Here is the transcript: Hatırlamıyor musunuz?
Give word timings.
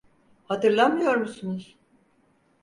Hatırlamıyor 0.43 1.15
musunuz? 1.17 1.77